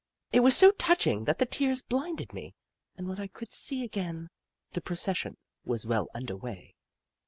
[0.31, 2.55] It was so touching that the tears blinded me,
[2.97, 4.31] and when I could see again,
[4.71, 6.73] the procession was well under way.